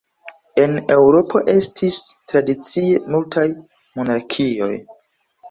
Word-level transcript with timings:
En 0.61 0.71
Eŭropo 0.95 1.41
estis 1.53 1.99
tradicie 2.33 3.03
multaj 3.17 3.45
monarkioj. 4.01 4.73